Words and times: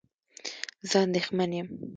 زه 0.89 0.97
اندېښمن 1.05 1.49
یم 1.59 1.67